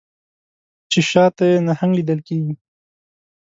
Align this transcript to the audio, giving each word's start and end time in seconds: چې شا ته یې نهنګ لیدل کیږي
چې 0.91 0.99
شا 1.09 1.25
ته 1.35 1.43
یې 1.51 1.57
نهنګ 1.67 1.93
لیدل 1.97 2.19
کیږي 2.27 2.53